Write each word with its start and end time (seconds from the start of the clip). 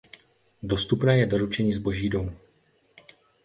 Dostupné 0.63 1.17
je 1.17 1.25
doručení 1.25 1.73
zboží 1.73 2.09
domů. 2.09 2.37